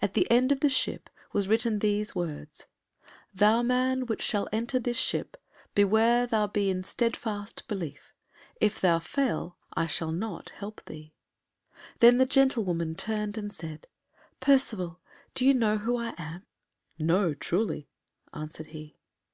At 0.00 0.14
the 0.14 0.26
end 0.30 0.50
of 0.50 0.60
the 0.60 0.70
ship 0.70 1.10
was 1.34 1.46
written 1.46 1.80
these 1.80 2.14
words: 2.14 2.68
"Thou 3.34 3.60
man 3.62 4.06
which 4.06 4.22
shalt 4.22 4.48
enter 4.50 4.78
this 4.78 4.96
ship 4.96 5.36
beware 5.74 6.26
thou 6.26 6.46
be 6.46 6.70
in 6.70 6.82
steadfast 6.82 7.68
belief; 7.68 8.14
if 8.62 8.80
thou 8.80 8.98
fail, 8.98 9.58
I 9.74 9.86
shall 9.86 10.10
not 10.10 10.48
help 10.48 10.82
thee." 10.86 11.12
Then 12.00 12.16
the 12.16 12.24
gentlewoman 12.24 12.94
turned 12.94 13.36
and 13.36 13.52
said, 13.52 13.86
"Percivale, 14.40 15.02
do 15.34 15.44
you 15.44 15.52
know 15.52 15.76
who 15.76 15.98
I 15.98 16.14
am?" 16.16 16.46
"No, 16.98 17.34
truly," 17.34 17.90
answered 18.32 18.68
he. 18.68 18.96